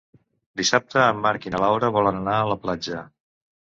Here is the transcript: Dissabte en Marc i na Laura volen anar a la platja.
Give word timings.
Dissabte 0.61 1.03
en 1.03 1.21
Marc 1.27 1.47
i 1.47 1.53
na 1.55 1.63
Laura 1.67 1.95
volen 2.01 2.21
anar 2.25 2.43
a 2.43 2.53
la 2.57 2.61
platja. 2.67 3.09